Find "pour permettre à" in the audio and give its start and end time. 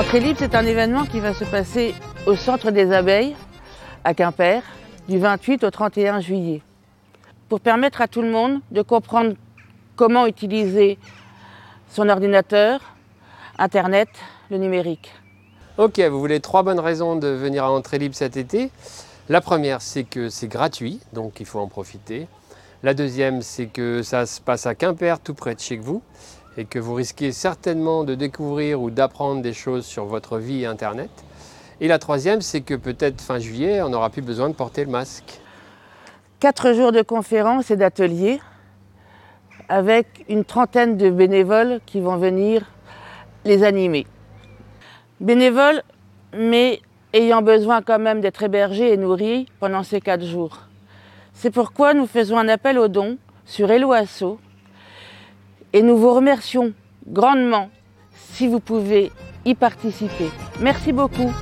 7.50-8.08